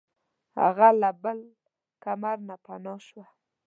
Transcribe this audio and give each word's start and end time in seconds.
هغه 0.59 0.89
له 1.01 1.09
بل 1.23 1.39
کمر 2.03 2.37
نه 2.47 2.55
پناه 2.65 2.99
شوه. 3.07 3.25